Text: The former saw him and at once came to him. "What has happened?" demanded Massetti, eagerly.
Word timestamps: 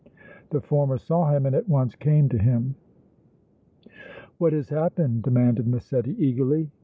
The 0.49 0.61
former 0.61 0.97
saw 0.97 1.29
him 1.31 1.45
and 1.45 1.55
at 1.55 1.69
once 1.69 1.95
came 1.95 2.27
to 2.29 2.39
him. 2.39 2.73
"What 4.39 4.51
has 4.51 4.69
happened?" 4.69 5.21
demanded 5.21 5.67
Massetti, 5.67 6.15
eagerly. 6.17 6.71